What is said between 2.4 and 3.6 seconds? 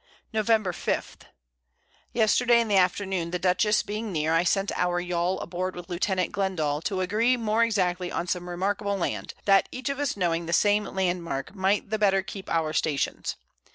in the Afternoon the